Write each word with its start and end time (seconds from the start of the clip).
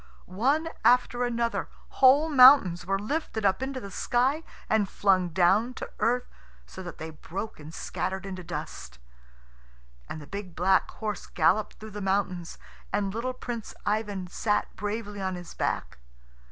One 0.25 0.69
after 0.83 1.23
another 1.23 1.69
whole 1.89 2.27
mountains 2.27 2.87
were 2.87 2.97
lifted 2.97 3.45
up 3.45 3.61
into 3.61 3.79
the 3.79 3.91
sky 3.91 4.41
and 4.67 4.89
flung 4.89 5.29
down 5.29 5.75
to 5.75 5.91
earth, 5.99 6.27
so 6.65 6.81
that 6.81 6.97
they 6.97 7.11
broke 7.11 7.59
and 7.59 7.71
scattered 7.71 8.25
into 8.25 8.43
dust. 8.43 8.97
And 10.09 10.19
the 10.19 10.25
big 10.25 10.55
black 10.55 10.89
horse 10.89 11.27
galloped 11.27 11.75
through 11.75 11.91
the 11.91 12.01
mountains, 12.01 12.57
and 12.91 13.13
little 13.13 13.33
Prince 13.33 13.75
Ivan 13.85 14.25
sat 14.25 14.75
bravely 14.75 15.21
on 15.21 15.35
his 15.35 15.53
back. 15.53 15.99